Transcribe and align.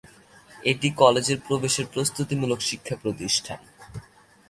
এটি 0.63 0.87
কলেজের 0.93 1.39
প্রবেশের 1.47 1.85
প্রস্তুতিমূলক 1.85 2.59
শিক্ষা 2.61 2.95
প্রতিষ্ঠান। 2.95 3.59